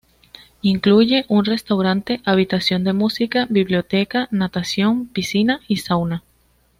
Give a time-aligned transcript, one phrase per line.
[0.63, 6.23] Incluye un restaurante, habitación de música, biblioteca, natación-piscina, y sauna.